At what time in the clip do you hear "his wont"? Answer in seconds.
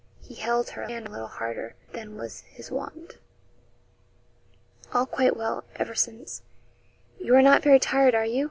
2.39-3.19